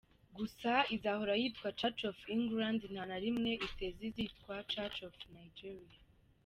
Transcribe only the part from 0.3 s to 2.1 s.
Gusa izahora yitwa church